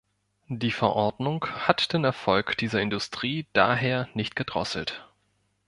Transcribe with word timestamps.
Die 0.49 0.71
Verordnung 0.71 1.45
hat 1.45 1.93
den 1.93 2.05
Erfolg 2.05 2.57
dieser 2.57 2.81
Industrie 2.81 3.45
daher 3.53 4.09
nicht 4.15 4.35
gedrosselt. 4.35 5.07